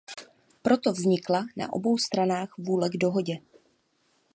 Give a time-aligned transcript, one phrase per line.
[0.61, 3.33] Proto vznikla na obou stranách vůle k dohodě.